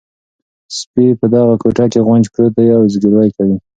سپي 0.77 1.05
په 1.19 1.25
دغه 1.35 1.53
کوټه 1.61 1.85
کې 1.91 1.99
غونج 2.07 2.25
پروت 2.33 2.53
دی 2.57 2.67
او 2.77 2.81
زګیروی 2.93 3.29
کوي. 3.37 3.55